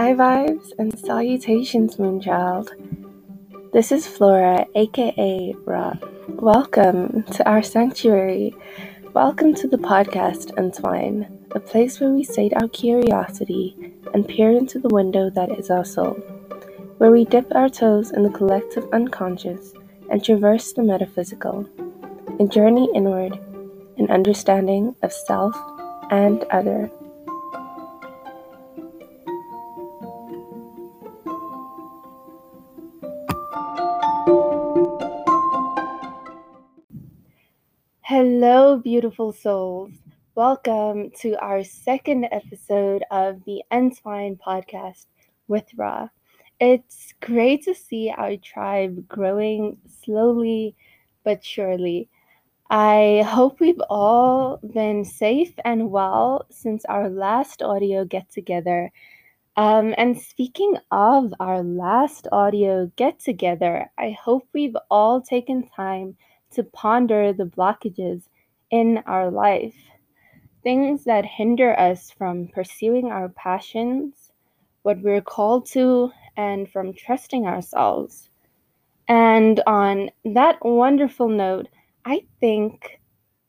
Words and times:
High 0.00 0.14
vibes 0.14 0.72
and 0.78 0.98
salutations, 0.98 1.96
Moonchild. 1.96 2.70
This 3.74 3.92
is 3.92 4.06
Flora, 4.06 4.64
aka 4.74 5.54
Ra. 5.66 5.92
Welcome 6.26 7.24
to 7.24 7.46
our 7.46 7.62
sanctuary. 7.62 8.54
Welcome 9.12 9.52
to 9.56 9.68
the 9.68 9.76
podcast 9.76 10.56
Entwine, 10.56 11.28
a 11.50 11.60
place 11.60 12.00
where 12.00 12.08
we 12.08 12.24
sate 12.24 12.54
our 12.56 12.68
curiosity 12.68 13.76
and 14.14 14.26
peer 14.26 14.52
into 14.52 14.78
the 14.78 14.88
window 14.88 15.28
that 15.28 15.50
is 15.58 15.68
our 15.68 15.84
soul, 15.84 16.14
where 16.96 17.10
we 17.10 17.26
dip 17.26 17.54
our 17.54 17.68
toes 17.68 18.10
in 18.10 18.22
the 18.22 18.30
collective 18.30 18.88
unconscious 18.94 19.74
and 20.08 20.24
traverse 20.24 20.72
the 20.72 20.82
metaphysical, 20.82 21.68
and 22.38 22.50
journey 22.50 22.88
inward 22.94 23.38
in 23.98 24.10
understanding 24.10 24.96
of 25.02 25.12
self 25.12 25.54
and 26.10 26.44
other. 26.44 26.90
Hello, 38.42 38.78
beautiful 38.78 39.32
souls. 39.32 39.92
Welcome 40.34 41.10
to 41.20 41.38
our 41.44 41.62
second 41.62 42.24
episode 42.32 43.04
of 43.10 43.44
the 43.44 43.62
Entwine 43.70 44.36
podcast 44.36 45.04
with 45.46 45.66
Ra. 45.76 46.08
It's 46.58 47.12
great 47.20 47.64
to 47.64 47.74
see 47.74 48.08
our 48.08 48.38
tribe 48.38 49.06
growing 49.06 49.76
slowly 50.02 50.74
but 51.22 51.44
surely. 51.44 52.08
I 52.70 53.26
hope 53.28 53.60
we've 53.60 53.82
all 53.90 54.58
been 54.72 55.04
safe 55.04 55.52
and 55.66 55.90
well 55.90 56.46
since 56.48 56.86
our 56.86 57.10
last 57.10 57.62
audio 57.62 58.06
get 58.06 58.30
together. 58.30 58.90
Um, 59.58 59.94
and 59.98 60.18
speaking 60.18 60.78
of 60.90 61.34
our 61.40 61.62
last 61.62 62.26
audio 62.32 62.90
get 62.96 63.20
together, 63.20 63.90
I 63.98 64.12
hope 64.12 64.48
we've 64.54 64.78
all 64.90 65.20
taken 65.20 65.68
time 65.68 66.16
to 66.52 66.64
ponder 66.64 67.34
the 67.34 67.44
blockages 67.44 68.22
in 68.70 68.98
our 69.06 69.30
life, 69.30 69.76
things 70.62 71.04
that 71.04 71.24
hinder 71.24 71.78
us 71.78 72.10
from 72.10 72.48
pursuing 72.48 73.10
our 73.10 73.28
passions, 73.30 74.32
what 74.82 75.00
we're 75.00 75.22
called 75.22 75.66
to, 75.66 76.10
and 76.36 76.70
from 76.70 76.92
trusting 76.92 77.46
ourselves. 77.46 78.30
And 79.08 79.60
on 79.66 80.10
that 80.24 80.64
wonderful 80.64 81.28
note, 81.28 81.68
I 82.04 82.24
think 82.38 83.00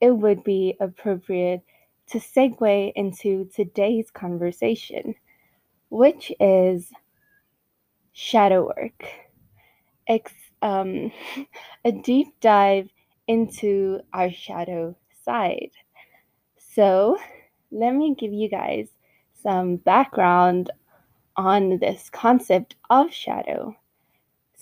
it 0.01 0.11
would 0.11 0.43
be 0.43 0.75
appropriate 0.79 1.61
to 2.07 2.17
segue 2.17 2.91
into 2.95 3.47
today's 3.55 4.09
conversation, 4.11 5.15
which 5.89 6.31
is 6.39 6.91
shadow 8.13 8.67
work. 8.75 9.03
Ex- 10.07 10.33
um, 10.61 11.11
a 11.85 11.91
deep 11.91 12.27
dive 12.41 12.89
into 13.27 13.99
our 14.13 14.31
shadow 14.31 14.95
side. 15.23 15.71
So, 16.57 17.17
let 17.71 17.93
me 17.93 18.15
give 18.17 18.33
you 18.33 18.49
guys 18.49 18.89
some 19.41 19.77
background 19.77 20.71
on 21.35 21.79
this 21.79 22.09
concept 22.09 22.75
of 22.89 23.11
shadow. 23.11 23.75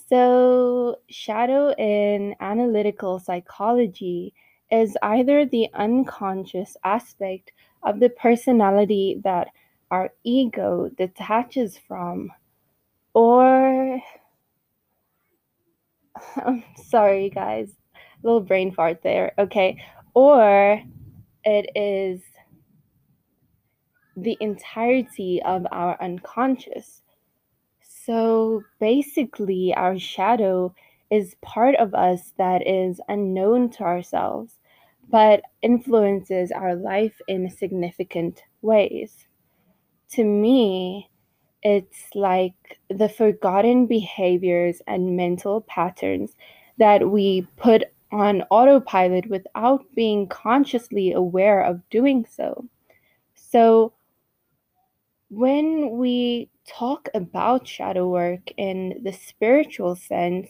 So, 0.09 0.97
shadow 1.09 1.73
in 1.75 2.35
analytical 2.39 3.19
psychology 3.19 4.33
is 4.71 4.97
either 5.02 5.45
the 5.45 5.67
unconscious 5.73 6.77
aspect 6.83 7.52
of 7.83 7.99
the 7.99 8.09
personality 8.09 9.21
that 9.23 9.49
our 9.91 10.11
ego 10.23 10.89
detaches 10.97 11.77
from, 11.77 12.31
or 13.14 13.99
I'm 16.45 16.64
sorry, 16.86 17.30
guys, 17.30 17.71
little 18.23 18.42
brain 18.42 18.71
fart 18.71 19.02
there. 19.02 19.33
Okay, 19.37 19.81
or 20.19 20.83
it 21.45 21.69
is 21.77 22.21
the 24.17 24.35
entirety 24.41 25.41
of 25.43 25.65
our 25.71 25.97
unconscious. 26.02 27.03
So 27.80 28.63
basically, 28.81 29.73
our 29.73 29.97
shadow 29.97 30.75
is 31.09 31.37
part 31.41 31.75
of 31.75 31.93
us 31.93 32.33
that 32.37 32.67
is 32.67 32.99
unknown 33.07 33.69
to 33.71 33.83
ourselves, 33.83 34.59
but 35.09 35.41
influences 35.61 36.51
our 36.51 36.75
life 36.75 37.21
in 37.30 37.49
significant 37.49 38.43
ways. 38.61 39.25
To 40.15 40.25
me, 40.25 41.09
it's 41.63 42.13
like 42.13 42.77
the 42.89 43.07
forgotten 43.07 43.87
behaviors 43.87 44.81
and 44.86 45.15
mental 45.15 45.61
patterns 45.61 46.36
that 46.77 47.09
we 47.09 47.47
put 47.55 47.86
on 48.11 48.43
autopilot 48.49 49.30
without 49.30 49.86
being 49.95 50.27
consciously 50.27 51.14
aware 51.14 51.61
of 51.61 51.87
doing 51.89 52.25
so. 52.30 52.65
So, 53.36 53.93
when 55.30 55.97
we 55.97 56.49
talk 56.67 57.08
about 57.14 57.67
shadow 57.67 58.08
work 58.08 58.52
in 58.58 58.99
the 59.03 59.14
spiritual 59.14 59.95
sense, 59.95 60.49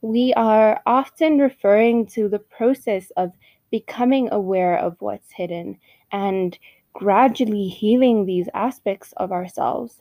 we 0.00 0.32
are 0.34 0.80
often 0.86 1.38
referring 1.38 2.06
to 2.06 2.28
the 2.28 2.38
process 2.38 3.10
of 3.16 3.32
becoming 3.70 4.28
aware 4.30 4.78
of 4.78 4.96
what's 5.00 5.32
hidden 5.32 5.78
and 6.12 6.58
gradually 6.92 7.68
healing 7.68 8.24
these 8.24 8.48
aspects 8.54 9.12
of 9.16 9.32
ourselves. 9.32 10.00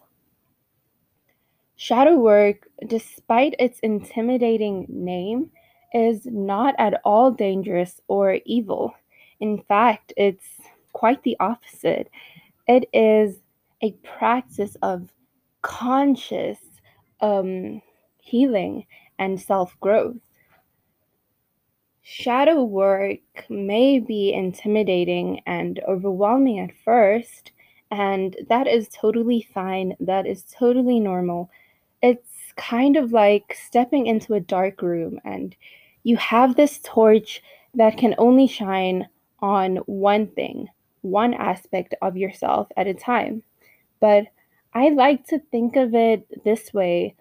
Shadow 1.75 2.15
work, 2.15 2.67
despite 2.85 3.55
its 3.57 3.79
intimidating 3.79 4.85
name, 4.89 5.49
is 5.93 6.25
not 6.25 6.75
at 6.77 7.01
all 7.05 7.31
dangerous 7.31 8.01
or 8.07 8.39
evil. 8.45 8.93
In 9.39 9.61
fact, 9.63 10.13
it's 10.17 10.45
quite 10.93 11.23
the 11.23 11.37
opposite. 11.39 12.09
It 12.67 12.89
is 12.93 13.39
a 13.81 13.91
practice 14.17 14.75
of 14.81 15.09
conscious 15.61 16.59
um, 17.21 17.81
healing 18.17 18.85
and 19.19 19.39
self 19.39 19.79
growth. 19.79 20.17
Shadow 22.01 22.63
work 22.63 23.19
may 23.49 23.99
be 23.99 24.33
intimidating 24.33 25.41
and 25.45 25.79
overwhelming 25.87 26.59
at 26.59 26.75
first, 26.83 27.51
and 27.91 28.35
that 28.49 28.67
is 28.67 28.89
totally 28.89 29.47
fine. 29.53 29.95
That 29.99 30.25
is 30.27 30.43
totally 30.43 30.99
normal. 30.99 31.49
It's 32.01 32.53
kind 32.57 32.97
of 32.97 33.13
like 33.13 33.55
stepping 33.67 34.07
into 34.07 34.33
a 34.33 34.39
dark 34.39 34.81
room 34.81 35.19
and 35.23 35.55
you 36.03 36.17
have 36.17 36.55
this 36.55 36.79
torch 36.83 37.41
that 37.73 37.97
can 37.97 38.15
only 38.17 38.47
shine 38.47 39.07
on 39.39 39.77
one 39.87 40.27
thing, 40.27 40.69
one 41.01 41.33
aspect 41.33 41.95
of 42.01 42.17
yourself 42.17 42.67
at 42.77 42.87
a 42.87 42.93
time. 42.93 43.43
But 43.99 44.27
I 44.73 44.89
like 44.89 45.27
to 45.27 45.39
think 45.39 45.75
of 45.75 45.93
it 45.95 46.43
this 46.43 46.73
way 46.73 47.15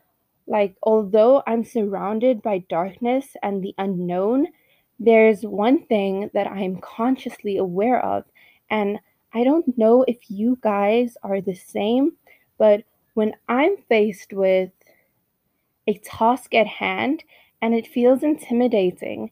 like, 0.46 0.76
although 0.82 1.42
I'm 1.46 1.64
surrounded 1.64 2.42
by 2.42 2.58
darkness 2.68 3.36
and 3.42 3.62
the 3.62 3.74
unknown, 3.78 4.48
there's 4.98 5.42
one 5.42 5.86
thing 5.86 6.30
that 6.34 6.46
I'm 6.46 6.80
consciously 6.80 7.56
aware 7.56 8.04
of. 8.04 8.24
And 8.70 8.98
I 9.32 9.44
don't 9.44 9.78
know 9.78 10.04
if 10.06 10.18
you 10.28 10.58
guys 10.60 11.16
are 11.22 11.40
the 11.40 11.54
same, 11.54 12.12
but 12.58 12.84
when 13.14 13.34
I'm 13.48 13.76
faced 13.88 14.32
with 14.32 14.70
a 15.86 15.94
task 15.98 16.54
at 16.54 16.66
hand 16.66 17.24
and 17.62 17.74
it 17.74 17.86
feels 17.86 18.22
intimidating, 18.22 19.30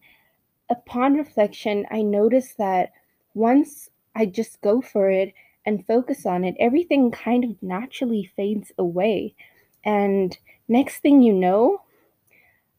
upon 0.70 1.14
reflection, 1.14 1.86
I 1.90 2.00
notice 2.02 2.54
that 2.54 2.92
once 3.34 3.90
I 4.14 4.26
just 4.26 4.60
go 4.62 4.80
for 4.80 5.10
it, 5.10 5.34
and 5.66 5.86
focus 5.86 6.26
on 6.26 6.44
it, 6.44 6.56
everything 6.58 7.10
kind 7.10 7.44
of 7.44 7.62
naturally 7.62 8.30
fades 8.36 8.72
away. 8.78 9.34
And 9.84 10.36
next 10.68 10.98
thing 10.98 11.22
you 11.22 11.32
know, 11.32 11.82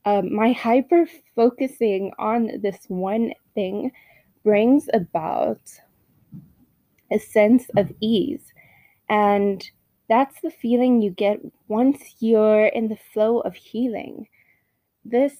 um, 0.05 0.33
my 0.33 0.51
hyper 0.51 1.05
focusing 1.35 2.11
on 2.17 2.59
this 2.61 2.79
one 2.87 3.33
thing 3.53 3.91
brings 4.43 4.89
about 4.93 5.61
a 7.11 7.19
sense 7.19 7.69
of 7.77 7.91
ease. 7.99 8.53
And 9.09 9.63
that's 10.09 10.41
the 10.41 10.51
feeling 10.51 11.01
you 11.01 11.11
get 11.11 11.39
once 11.67 12.15
you're 12.19 12.67
in 12.67 12.87
the 12.87 12.99
flow 13.13 13.39
of 13.41 13.55
healing. 13.55 14.27
This 15.03 15.35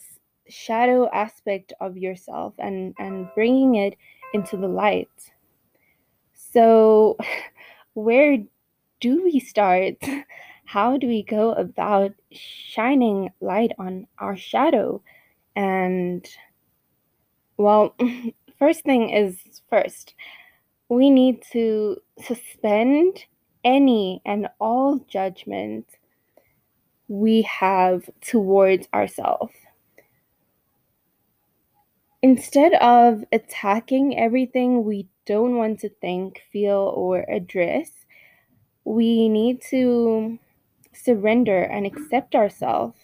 shadow 0.48 1.10
aspect 1.12 1.74
of 1.80 1.98
yourself 1.98 2.54
and, 2.58 2.94
and 3.00 3.30
bringing 3.36 3.76
it 3.76 3.96
into 4.34 4.58
the 4.58 4.68
light. 4.68 5.10
So, 6.34 7.18
where 7.94 8.38
do 9.00 9.24
we 9.24 9.40
start? 9.40 9.96
How 10.66 10.98
do 10.98 11.08
we 11.08 11.24
go 11.24 11.52
about 11.54 12.14
shining 12.32 13.30
light 13.42 13.72
on 13.78 14.08
our 14.20 14.38
shadow? 14.38 15.02
And, 15.56 16.26
well, 17.58 17.96
first 18.60 18.84
thing 18.84 19.10
is 19.10 19.38
first, 19.70 20.16
we 20.88 21.10
need 21.10 21.44
to 21.52 21.98
suspend 22.22 23.26
any 23.64 24.22
and 24.26 24.48
all 24.60 25.00
judgment 25.08 25.86
we 27.12 27.42
have 27.42 28.10
towards 28.22 28.88
ourselves. 28.94 29.54
Instead 32.22 32.74
of 32.76 33.26
attacking 33.34 34.18
everything 34.18 34.86
we 34.86 35.10
don't 35.26 35.58
want 35.58 35.78
to 35.82 35.90
think, 35.90 36.42
feel, 36.54 36.94
or 36.96 37.26
address, 37.30 37.92
we 38.86 39.28
need 39.28 39.62
to 39.62 40.40
surrender 40.94 41.64
and 41.64 41.86
accept 41.86 42.34
ourselves. 42.34 42.98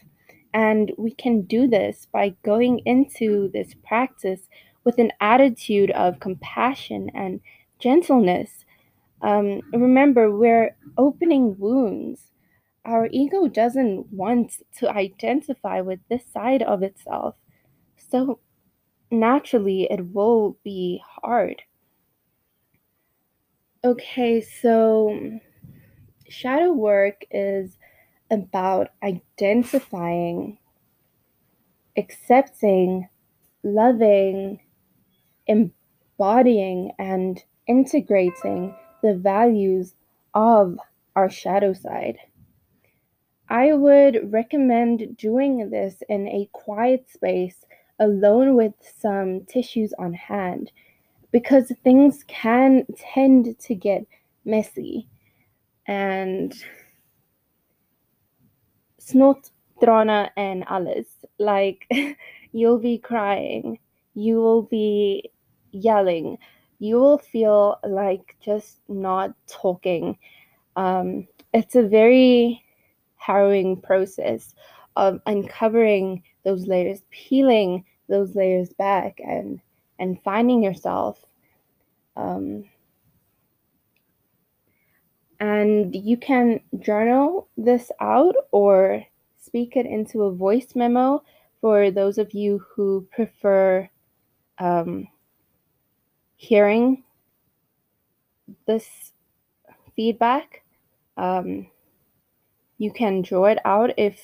And 0.53 0.93
we 0.97 1.11
can 1.11 1.41
do 1.41 1.67
this 1.67 2.07
by 2.09 2.33
going 2.45 2.79
into 2.85 3.49
this 3.51 3.73
practice 3.85 4.47
with 4.85 4.99
an 4.99 5.11
attitude 5.19 5.91
of 5.91 6.21
compassion 6.21 7.11
and 7.13 7.41
gentleness. 7.79 8.63
Um, 9.21 9.59
remember, 9.73 10.31
we're 10.31 10.77
opening 10.97 11.57
wounds. 11.59 12.21
Our 12.85 13.09
ego 13.11 13.47
doesn't 13.47 14.11
want 14.13 14.61
to 14.77 14.89
identify 14.89 15.81
with 15.81 15.99
this 16.09 16.25
side 16.25 16.63
of 16.63 16.83
itself. 16.83 17.35
So 17.97 18.39
naturally, 19.11 19.87
it 19.89 20.13
will 20.13 20.57
be 20.63 21.01
hard. 21.21 21.63
Okay, 23.83 24.41
so 24.41 25.39
shadow 26.27 26.71
work 26.73 27.25
is 27.31 27.77
about 28.31 28.89
identifying, 29.03 30.57
accepting, 31.95 33.07
loving, 33.63 34.59
embodying, 35.45 36.91
and 36.97 37.43
integrating 37.67 38.75
the 39.01 39.15
values 39.15 39.93
of 40.33 40.77
our 41.15 41.29
shadow 41.29 41.73
side. 41.73 42.17
I 43.49 43.73
would 43.73 44.31
recommend 44.31 45.17
doing 45.17 45.69
this 45.69 46.03
in 46.09 46.27
a 46.27 46.49
quiet 46.51 47.09
space 47.09 47.65
alone 47.99 48.55
with 48.55 48.73
some 48.99 49.45
tissues 49.45 49.93
on 49.97 50.13
hand 50.13 50.71
because 51.31 51.71
things 51.83 52.23
can 52.27 52.85
tend 52.95 53.57
to 53.59 53.75
get 53.75 54.05
messy 54.45 55.07
and 55.87 56.53
snot 58.99 59.49
drana 59.81 60.29
and 60.35 60.63
alles 60.67 61.05
like 61.39 61.87
you'll 62.51 62.79
be 62.79 62.97
crying 62.97 63.79
you 64.13 64.35
will 64.37 64.63
be 64.63 65.29
yelling 65.71 66.37
you 66.79 66.97
will 66.97 67.17
feel 67.17 67.79
like 67.83 68.35
just 68.39 68.79
not 68.87 69.33
talking. 69.47 70.17
Um, 70.75 71.27
it's 71.53 71.75
a 71.75 71.83
very 71.83 72.63
harrowing 73.27 73.79
process 73.81 74.55
of 74.95 75.19
uncovering 75.25 76.23
those 76.45 76.65
layers 76.65 77.01
peeling 77.11 77.83
those 78.07 78.35
layers 78.35 78.71
back 78.73 79.19
and 79.19 79.59
and 79.99 80.21
finding 80.23 80.63
yourself 80.63 81.25
um, 82.15 82.63
and 85.39 85.95
you 85.95 86.17
can 86.17 86.59
journal 86.79 87.47
this 87.57 87.91
out 87.99 88.35
or 88.51 89.03
speak 89.37 89.75
it 89.75 89.85
into 89.85 90.23
a 90.23 90.33
voice 90.33 90.75
memo 90.75 91.21
for 91.61 91.91
those 91.91 92.17
of 92.17 92.33
you 92.33 92.63
who 92.69 93.07
prefer 93.11 93.87
um, 94.59 95.07
hearing 96.35 97.03
this 98.65 99.13
feedback. 99.95 100.63
Um, 101.17 101.67
you 102.77 102.91
can 102.91 103.21
draw 103.21 103.45
it 103.45 103.59
out 103.65 103.91
if 103.97 104.21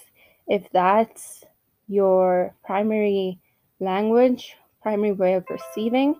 if 0.47 0.69
that's 0.71 1.43
your 1.87 2.53
primary 2.65 3.39
language, 3.79 4.55
primary 4.81 5.13
way 5.13 5.33
of 5.33 5.45
receiving. 5.49 6.19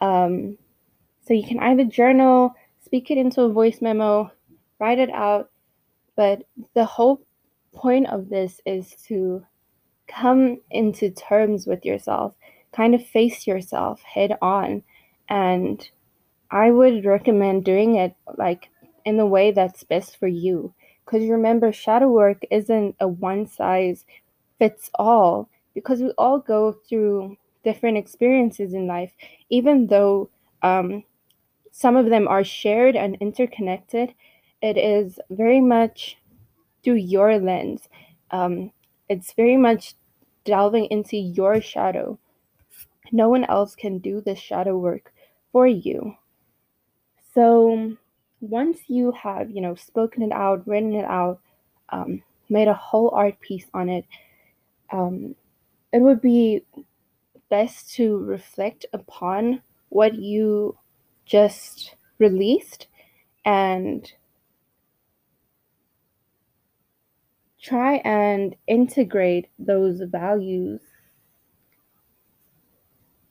Um, 0.00 0.58
so 1.24 1.34
you 1.34 1.46
can 1.46 1.60
either 1.60 1.84
journal, 1.84 2.54
speak 2.84 3.10
it 3.10 3.18
into 3.18 3.42
a 3.42 3.52
voice 3.52 3.80
memo, 3.80 4.30
write 4.78 4.98
it 4.98 5.10
out, 5.10 5.50
but 6.16 6.42
the 6.74 6.84
whole 6.84 7.22
point 7.74 8.08
of 8.08 8.28
this 8.28 8.60
is 8.66 8.94
to 9.06 9.44
come 10.08 10.60
into 10.70 11.10
terms 11.10 11.66
with 11.66 11.84
yourself, 11.84 12.34
kind 12.72 12.94
of 12.94 13.06
face 13.06 13.46
yourself 13.46 14.02
head 14.02 14.36
on. 14.42 14.82
And 15.28 15.88
I 16.50 16.70
would 16.70 17.04
recommend 17.04 17.64
doing 17.64 17.96
it 17.96 18.14
like 18.36 18.68
in 19.04 19.16
the 19.16 19.26
way 19.26 19.52
that's 19.52 19.84
best 19.84 20.18
for 20.18 20.28
you. 20.28 20.74
Because 21.04 21.28
remember, 21.28 21.72
shadow 21.72 22.08
work 22.08 22.42
isn't 22.50 22.96
a 23.00 23.08
one 23.08 23.46
size 23.46 24.04
fits 24.58 24.90
all 24.94 25.48
because 25.74 26.00
we 26.00 26.10
all 26.12 26.38
go 26.38 26.72
through 26.72 27.36
different 27.64 27.98
experiences 27.98 28.74
in 28.74 28.86
life, 28.86 29.12
even 29.50 29.86
though 29.88 30.30
um, 30.62 31.04
some 31.72 31.96
of 31.96 32.10
them 32.10 32.28
are 32.28 32.44
shared 32.44 32.96
and 32.96 33.16
interconnected. 33.20 34.14
It 34.62 34.78
is 34.78 35.18
very 35.30 35.60
much 35.60 36.18
through 36.84 36.96
your 36.96 37.38
lens. 37.38 37.88
Um, 38.30 38.72
it's 39.08 39.32
very 39.32 39.56
much 39.56 39.94
delving 40.44 40.86
into 40.86 41.16
your 41.16 41.60
shadow. 41.60 42.18
No 43.12 43.28
one 43.28 43.44
else 43.44 43.76
can 43.76 43.98
do 43.98 44.20
this 44.20 44.38
shadow 44.38 44.76
work 44.76 45.12
for 45.52 45.66
you. 45.66 46.16
So 47.34 47.96
once 48.42 48.80
you 48.88 49.12
have, 49.12 49.50
you 49.50 49.60
know, 49.60 49.74
spoken 49.76 50.22
it 50.22 50.32
out, 50.32 50.66
written 50.66 50.94
it 50.94 51.04
out, 51.04 51.40
um, 51.90 52.22
made 52.48 52.68
a 52.68 52.74
whole 52.74 53.10
art 53.10 53.38
piece 53.40 53.66
on 53.72 53.88
it, 53.88 54.04
um, 54.90 55.34
it 55.92 56.00
would 56.00 56.20
be 56.20 56.64
best 57.48 57.94
to 57.94 58.18
reflect 58.18 58.84
upon 58.92 59.62
what 59.90 60.14
you 60.14 60.76
just 61.24 61.94
released 62.18 62.88
and 63.44 64.12
try 67.60 67.96
and 68.04 68.56
integrate 68.66 69.46
those 69.58 70.00
values 70.00 70.80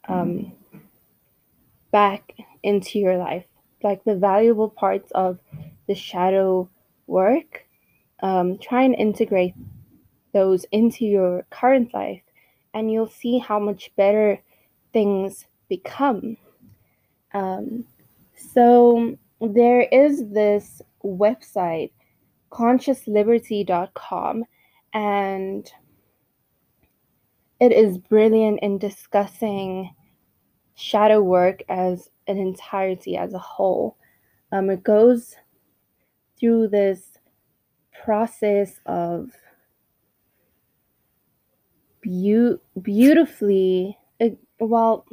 um, 0.07 0.53
back 1.91 2.33
into 2.63 2.97
your 2.97 3.17
life 3.17 3.50
like 3.83 4.03
the 4.03 4.15
valuable 4.15 4.69
parts 4.69 5.11
of 5.11 5.39
the 5.87 5.95
shadow 5.95 6.69
work 7.07 7.65
um, 8.21 8.57
try 8.59 8.83
and 8.83 8.95
integrate 8.95 9.53
those 10.33 10.65
into 10.71 11.05
your 11.05 11.45
current 11.49 11.93
life 11.93 12.21
and 12.73 12.91
you'll 12.91 13.09
see 13.09 13.37
how 13.37 13.59
much 13.59 13.91
better 13.95 14.39
things 14.93 15.45
become. 15.67 16.37
Um, 17.33 17.85
so 18.35 19.17
there 19.39 19.81
is 19.81 20.29
this 20.29 20.81
website 21.03 21.91
consciousliberty.com 22.51 24.43
and 24.93 25.71
it 27.59 27.71
is 27.71 27.97
brilliant 27.97 28.59
in 28.61 28.77
discussing 28.77 29.93
shadow 30.81 31.21
work 31.21 31.61
as 31.69 32.09
an 32.27 32.37
entirety 32.37 33.17
as 33.17 33.33
a 33.33 33.39
whole 33.39 33.97
um, 34.51 34.69
it 34.69 34.83
goes 34.83 35.35
through 36.39 36.67
this 36.67 37.17
process 38.03 38.79
of 38.85 39.31
be- 42.01 42.55
beautifully 42.81 43.97
well 44.59 45.05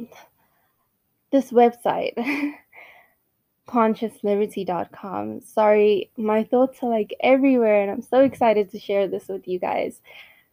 this 1.31 1.51
website 1.51 2.13
consciousliberty.com. 3.69 5.41
Sorry, 5.41 6.09
my 6.17 6.43
thoughts 6.43 6.79
are 6.81 6.89
like 6.89 7.15
everywhere, 7.21 7.81
and 7.81 7.91
I'm 7.91 8.01
so 8.01 8.21
excited 8.21 8.71
to 8.71 8.79
share 8.79 9.07
this 9.07 9.27
with 9.27 9.47
you 9.47 9.59
guys. 9.59 10.01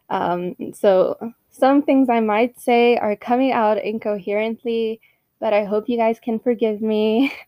Um, 0.09 0.55
so, 0.73 1.33
some 1.57 1.81
things 1.81 2.09
I 2.09 2.19
might 2.19 2.59
say 2.59 2.97
are 2.97 3.15
coming 3.15 3.51
out 3.51 3.77
incoherently, 3.77 5.01
but 5.39 5.53
I 5.53 5.65
hope 5.65 5.89
you 5.89 5.97
guys 5.97 6.19
can 6.19 6.39
forgive 6.39 6.81
me. 6.81 7.33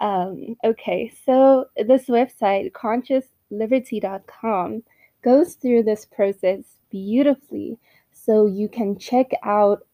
Um, 0.00 0.56
okay, 0.64 1.12
so 1.24 1.66
this 1.76 2.06
website, 2.06 2.72
consciousliberty.com, 2.72 4.82
goes 5.22 5.54
through 5.54 5.84
this 5.84 6.04
process 6.04 6.64
beautifully 6.90 7.78
so 8.12 8.46
you 8.46 8.68
can 8.68 8.98
check 8.98 9.30
out 9.44 9.86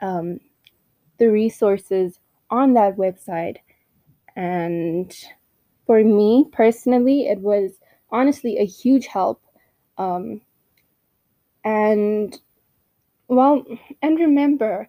um, 0.00 0.40
the 1.18 1.30
resources 1.30 2.18
on 2.50 2.72
that 2.74 2.96
website 2.96 3.58
and 4.36 5.16
for 5.86 6.04
me 6.04 6.46
personally, 6.52 7.26
it 7.26 7.40
was 7.40 7.72
honestly 8.10 8.58
a 8.58 8.66
huge 8.66 9.06
help. 9.06 9.42
Um, 9.96 10.42
and 11.64 12.38
well, 13.28 13.64
and 14.02 14.18
remember, 14.18 14.88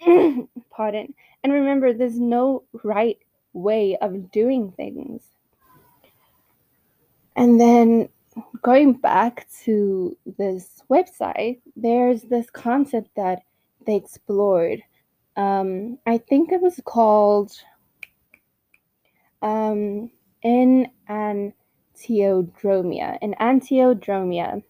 pardon, 0.70 1.14
and 1.42 1.52
remember, 1.52 1.92
there's 1.92 2.18
no 2.18 2.64
right 2.82 3.18
way 3.52 3.96
of 4.00 4.30
doing 4.30 4.72
things. 4.72 5.22
And 7.36 7.60
then 7.60 8.08
going 8.62 8.94
back 8.94 9.46
to 9.64 10.16
this 10.38 10.82
website, 10.90 11.60
there's 11.76 12.22
this 12.22 12.50
concept 12.50 13.10
that 13.16 13.42
they 13.86 13.96
explored. 13.96 14.82
Um, 15.36 15.98
I 16.06 16.18
think 16.18 16.52
it 16.52 16.60
was 16.60 16.80
called 16.84 17.52
um, 19.42 20.10
enantiodromia. 20.44 21.52
Enantiodromia. 23.22 24.62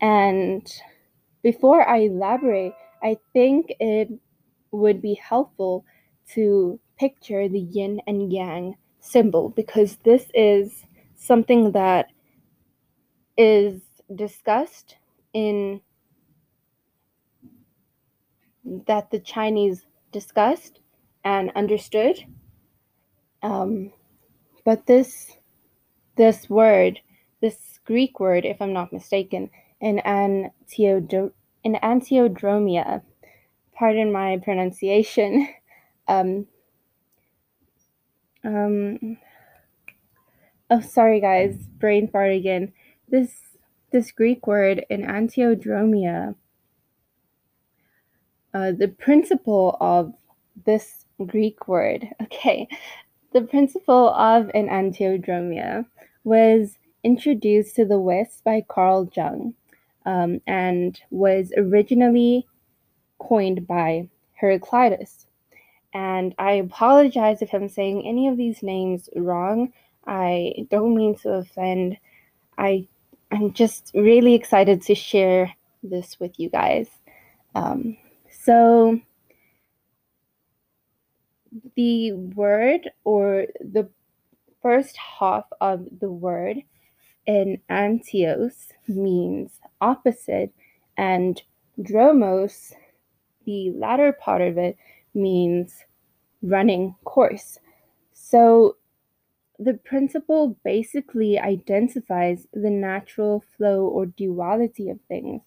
And 0.00 0.82
before 1.42 1.88
I 1.88 1.98
elaborate, 1.98 2.74
I 3.02 3.18
think 3.32 3.72
it 3.80 4.08
would 4.72 5.00
be 5.00 5.14
helpful 5.14 5.84
to 6.34 6.78
picture 6.98 7.48
the 7.48 7.60
yin 7.60 8.00
and 8.06 8.32
yang 8.32 8.76
symbol 9.00 9.48
because 9.50 9.96
this 10.04 10.26
is 10.34 10.84
something 11.16 11.72
that 11.72 12.06
is 13.36 13.80
discussed 14.14 14.96
in 15.32 15.80
that 18.86 19.10
the 19.10 19.18
Chinese 19.18 19.86
discussed 20.12 20.80
and 21.24 21.50
understood. 21.56 22.22
Um, 23.42 23.92
but 24.64 24.86
this 24.86 25.32
this 26.16 26.50
word, 26.50 27.00
this 27.40 27.80
Greek 27.86 28.20
word, 28.20 28.44
if 28.44 28.60
I'm 28.60 28.74
not 28.74 28.92
mistaken, 28.92 29.50
in 29.80 30.00
antiodo- 30.04 31.32
in 31.64 31.74
antiodromia, 31.74 33.02
pardon 33.74 34.12
my 34.12 34.38
pronunciation, 34.38 35.48
um, 36.08 36.46
um, 38.44 39.18
oh 40.70 40.80
sorry 40.80 41.20
guys, 41.20 41.56
brain 41.78 42.08
fart 42.08 42.32
again. 42.32 42.72
This 43.08 43.56
this 43.90 44.12
Greek 44.12 44.46
word 44.46 44.84
in 44.88 45.02
antiodromia, 45.02 46.34
uh, 48.54 48.72
the 48.72 48.88
principle 48.88 49.76
of 49.80 50.14
this 50.66 51.06
Greek 51.26 51.66
word, 51.66 52.08
okay, 52.22 52.68
the 53.32 53.42
principle 53.42 54.10
of 54.10 54.50
an 54.54 54.68
antiodromia 54.68 55.86
was 56.24 56.76
introduced 57.02 57.74
to 57.76 57.84
the 57.84 57.98
West 57.98 58.44
by 58.44 58.62
Carl 58.68 59.10
Jung 59.16 59.54
um, 60.06 60.40
and 60.46 61.00
was 61.10 61.52
originally 61.56 62.46
coined 63.18 63.66
by 63.66 64.08
Heraclitus. 64.34 65.26
And 65.92 66.34
I 66.38 66.52
apologize 66.52 67.42
if 67.42 67.52
I'm 67.52 67.68
saying 67.68 68.06
any 68.06 68.28
of 68.28 68.36
these 68.36 68.62
names 68.62 69.08
wrong. 69.16 69.72
I 70.06 70.66
don't 70.70 70.94
mean 70.94 71.16
to 71.18 71.34
offend. 71.34 71.96
I 72.58 72.86
I'm 73.32 73.52
just 73.52 73.92
really 73.94 74.34
excited 74.34 74.82
to 74.82 74.94
share 74.94 75.54
this 75.82 76.18
with 76.18 76.38
you 76.38 76.48
guys. 76.48 76.88
Um, 77.54 77.96
so 78.30 79.00
the 81.76 82.12
word 82.12 82.90
or 83.04 83.46
the 83.60 83.88
first 84.62 84.96
half 84.96 85.44
of 85.60 85.86
the 86.00 86.10
word 86.10 86.58
in 87.26 87.60
antios 87.70 88.68
means 88.88 89.60
opposite, 89.80 90.52
and 90.96 91.42
dromos, 91.78 92.72
the 93.44 93.70
latter 93.72 94.12
part 94.12 94.42
of 94.42 94.58
it, 94.58 94.76
means 95.14 95.84
running 96.42 96.94
course. 97.04 97.58
So 98.12 98.76
the 99.58 99.74
principle 99.74 100.56
basically 100.64 101.38
identifies 101.38 102.46
the 102.52 102.70
natural 102.70 103.44
flow 103.56 103.86
or 103.86 104.06
duality 104.06 104.88
of 104.88 104.98
things, 105.08 105.42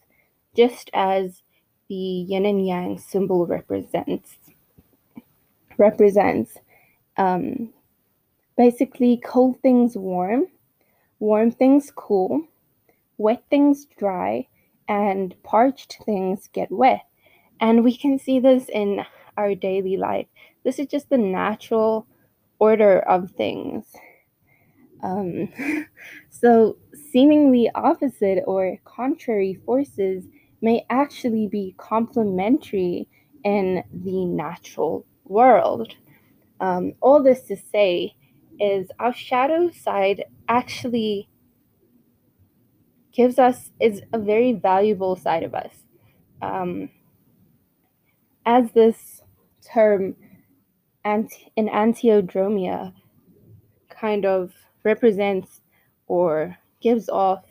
just 0.55 0.89
as 0.93 1.41
the 1.89 1.95
yin 1.95 2.45
and 2.45 2.65
yang 2.65 2.97
symbol 2.97 3.47
represents. 3.47 4.37
Represents 5.77 6.57
um, 7.17 7.73
basically 8.55 9.17
cold 9.17 9.59
things 9.61 9.97
warm, 9.97 10.45
warm 11.23 11.49
things 11.49 11.89
cool, 11.95 12.45
wet 13.17 13.41
things 13.49 13.87
dry, 13.97 14.45
and 14.89 15.33
parched 15.41 15.99
things 16.05 16.49
get 16.51 16.69
wet. 16.69 17.05
And 17.61 17.81
we 17.81 17.95
can 17.95 18.19
see 18.19 18.41
this 18.41 18.67
in 18.67 19.05
our 19.37 19.55
daily 19.55 19.95
life. 19.95 20.27
This 20.65 20.79
is 20.79 20.87
just 20.87 21.09
the 21.09 21.17
natural 21.17 22.05
order 22.59 22.99
of 22.99 23.31
things. 23.31 23.85
Um, 25.01 25.47
so, 26.29 26.75
seemingly 27.11 27.69
opposite 27.73 28.43
or 28.45 28.77
contrary 28.83 29.53
forces 29.65 30.25
may 30.61 30.85
actually 30.89 31.47
be 31.47 31.73
complementary 31.77 33.07
in 33.45 33.81
the 33.93 34.25
natural 34.25 35.05
world. 35.23 35.95
Um, 36.59 36.95
all 36.99 37.23
this 37.23 37.43
to 37.43 37.55
say 37.55 38.13
is 38.59 38.89
our 38.99 39.13
shadow 39.13 39.71
side 39.71 40.25
actually 40.47 41.29
gives 43.13 43.37
us 43.37 43.71
is 43.79 44.01
a 44.11 44.19
very 44.19 44.53
valuable 44.53 45.15
side 45.15 45.43
of 45.43 45.53
us. 45.53 45.73
Um, 46.41 46.89
as 48.45 48.71
this 48.71 49.21
term 49.61 50.15
anti, 51.05 51.51
in 51.55 51.67
antiodromia 51.67 52.93
kind 53.89 54.25
of 54.25 54.51
represents 54.83 55.61
or 56.07 56.57
gives 56.81 57.07
off 57.07 57.43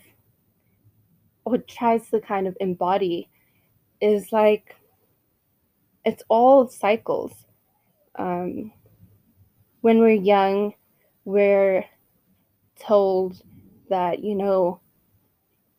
or 1.45 1.59
tries 1.59 2.09
to 2.11 2.21
kind 2.21 2.47
of 2.47 2.57
embody 2.61 3.29
is 4.01 4.33
like 4.33 4.77
it's 6.05 6.23
all 6.29 6.69
cycles. 6.69 7.33
Um, 8.19 8.73
when 9.81 9.99
we're 9.99 10.11
young, 10.11 10.75
we're 11.25 11.85
told 12.79 13.43
that, 13.89 14.23
you 14.23 14.35
know, 14.35 14.81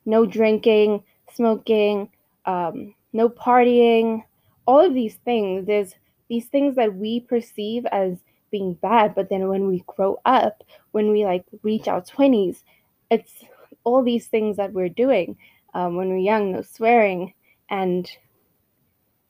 no 0.06 0.26
drinking, 0.26 1.04
smoking, 1.34 2.10
um, 2.46 2.94
no 3.14 3.30
partying, 3.30 4.24
all 4.66 4.80
of 4.80 4.94
these 4.94 5.16
things. 5.26 5.66
There's 5.66 5.96
these 6.30 6.46
things 6.48 6.76
that 6.76 6.96
we 6.96 7.20
perceive 7.20 7.86
as 7.92 8.18
being 8.52 8.74
bad, 8.76 9.16
but 9.16 9.30
then 9.30 9.48
when 9.48 9.68
we 9.68 9.84
grow 9.88 10.20
up, 10.26 10.64
when 10.92 11.12
we 11.12 11.26
like 11.26 11.46
reach 11.64 11.88
our 11.88 12.02
20s, 12.02 12.64
it's 13.10 13.44
all 13.84 14.04
these 14.04 14.28
things 14.28 14.58
that 14.58 14.74
we're 14.74 14.90
doing 14.90 15.38
um, 15.74 15.96
when 15.96 16.10
we're 16.10 16.18
young, 16.18 16.52
no 16.52 16.62
swearing, 16.62 17.34
and 17.70 18.10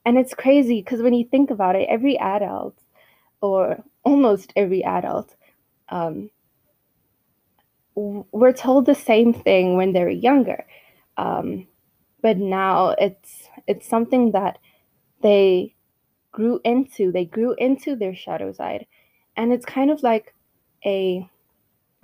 and 0.05 0.17
it's 0.17 0.34
crazy 0.34 0.82
because 0.82 1.01
when 1.01 1.13
you 1.13 1.25
think 1.25 1.50
about 1.50 1.75
it, 1.75 1.88
every 1.89 2.17
adult, 2.20 2.77
or 3.41 3.82
almost 4.03 4.51
every 4.55 4.84
adult, 4.84 5.36
um, 5.93 6.31
we're 7.95 8.51
told 8.51 8.88
the 8.88 8.95
same 8.95 9.31
thing 9.31 9.77
when 9.77 9.93
they're 9.93 10.09
younger, 10.09 10.65
um, 11.17 11.67
but 12.23 12.38
now 12.38 12.95
it's 12.97 13.47
it's 13.67 13.88
something 13.88 14.31
that 14.31 14.57
they 15.21 15.75
grew 16.31 16.59
into. 16.63 17.12
They 17.12 17.25
grew 17.25 17.53
into 17.59 17.95
their 17.95 18.15
shadow 18.15 18.51
side, 18.51 18.88
and 19.38 19.53
it's 19.53 19.67
kind 19.67 19.91
of 19.91 20.01
like 20.01 20.33
a 20.83 21.29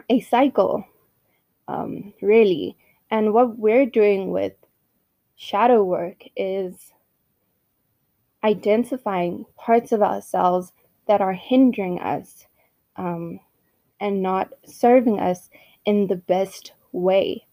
a 0.09 0.19
cycle, 0.21 0.85
um, 1.67 2.13
really. 2.21 2.77
And 3.09 3.33
what 3.33 3.57
we're 3.57 3.87
doing 3.87 4.29
with 4.29 4.53
shadow 5.35 5.83
work 5.83 6.23
is 6.35 6.93
identifying 8.43 9.47
parts 9.57 9.91
of 9.91 10.03
ourselves 10.03 10.73
that 11.07 11.21
are 11.21 11.33
hindering 11.33 11.99
us 11.99 12.45
um, 12.97 13.39
and 13.99 14.21
not 14.21 14.51
serving 14.65 15.19
us 15.19 15.49
in 15.85 16.07
the 16.07 16.15
best 16.15 16.73
way. 16.91 17.45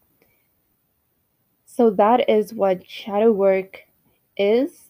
So, 1.66 1.90
that 1.90 2.28
is 2.28 2.54
what 2.54 2.88
shadow 2.88 3.32
work 3.32 3.82
is 4.36 4.86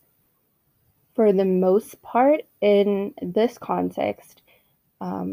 for 1.15 1.33
the 1.33 1.45
most 1.45 2.01
part 2.03 2.43
in 2.61 3.15
this 3.23 3.59
context. 3.59 4.43
Because 5.01 5.25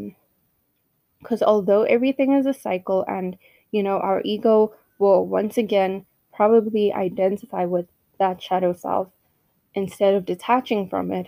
um, 1.41 1.47
although 1.47 1.83
everything 1.83 2.33
is 2.33 2.45
a 2.45 2.53
cycle, 2.53 3.05
and 3.07 3.37
you 3.71 3.83
know, 3.83 3.99
our 3.99 4.21
ego 4.23 4.73
will 4.97 5.27
once 5.27 5.57
again 5.57 6.05
probably 6.33 6.91
identify 6.93 7.65
with 7.65 7.85
that 8.17 8.41
shadow 8.41 8.73
self 8.73 9.09
instead 9.75 10.13
of 10.13 10.25
detaching 10.25 10.87
from 10.87 11.11
it. 11.11 11.27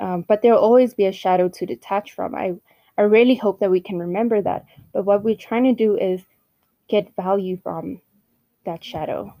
Um, 0.00 0.22
but 0.28 0.42
there'll 0.42 0.58
always 0.58 0.94
be 0.94 1.06
a 1.06 1.12
shadow 1.12 1.48
to 1.48 1.66
detach 1.66 2.12
from. 2.12 2.34
I, 2.34 2.54
I 2.98 3.02
really 3.02 3.34
hope 3.34 3.60
that 3.60 3.70
we 3.70 3.80
can 3.80 3.98
remember 3.98 4.40
that. 4.40 4.64
But 4.92 5.04
what 5.04 5.22
we're 5.22 5.36
trying 5.36 5.64
to 5.64 5.72
do 5.72 5.96
is 5.96 6.22
get 6.88 7.14
value 7.16 7.58
from 7.62 8.00
that 8.64 8.82
shadow. 8.82 9.34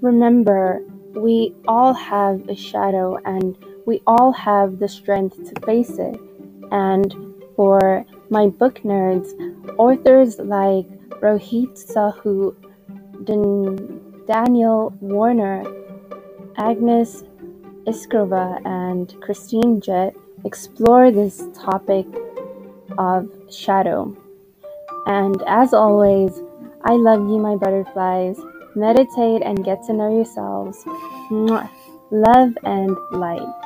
Remember, 0.00 0.82
we 1.14 1.54
all 1.68 1.92
have 1.92 2.48
a 2.48 2.56
shadow 2.56 3.18
and 3.24 3.56
we 3.86 4.00
all 4.06 4.32
have 4.32 4.78
the 4.78 4.88
strength 4.88 5.36
to 5.52 5.60
face 5.66 5.98
it. 5.98 6.18
And 6.70 7.14
for 7.56 8.04
my 8.30 8.48
book 8.48 8.80
nerds, 8.80 9.28
authors 9.78 10.38
like 10.38 10.86
Rohit 11.20 11.76
Sahu, 11.76 12.56
Dan- 13.24 14.00
Daniel 14.26 14.94
Warner, 15.00 15.64
Agnes 16.56 17.24
Iskrova, 17.86 18.64
and 18.64 19.14
Christine 19.20 19.80
Jett 19.80 20.16
explore 20.44 21.10
this 21.10 21.42
topic 21.54 22.06
of 22.98 23.28
shadow. 23.50 24.16
And 25.06 25.42
as 25.46 25.72
always, 25.74 26.40
I 26.84 26.92
love 26.92 27.20
you, 27.28 27.38
my 27.38 27.56
butterflies. 27.56 28.38
Meditate 28.74 29.42
and 29.42 29.64
get 29.64 29.84
to 29.86 29.92
know 29.92 30.14
yourselves. 30.14 30.84
Love 32.10 32.56
and 32.64 32.96
light. 33.12 33.61